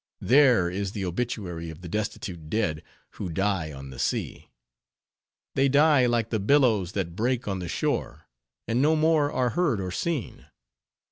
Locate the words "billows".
6.39-6.93